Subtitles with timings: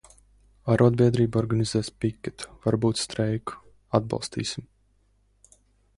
[0.75, 3.61] Arodbiedrība organizēs piketu, varbūt streiku.
[4.01, 4.67] Atbalstīsim!